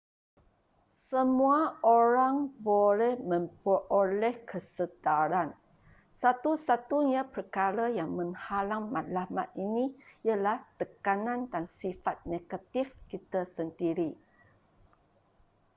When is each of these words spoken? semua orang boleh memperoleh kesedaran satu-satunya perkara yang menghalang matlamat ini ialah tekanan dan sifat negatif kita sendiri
semua 1.09 1.59
orang 1.99 2.35
boleh 2.69 3.13
memperoleh 3.31 4.33
kesedaran 4.51 5.49
satu-satunya 6.21 7.21
perkara 7.35 7.85
yang 7.99 8.09
menghalang 8.19 8.83
matlamat 8.95 9.49
ini 9.67 9.85
ialah 10.27 10.57
tekanan 10.81 11.39
dan 11.53 11.63
sifat 11.79 12.17
negatif 12.33 12.87
kita 13.13 13.41
sendiri 13.55 14.11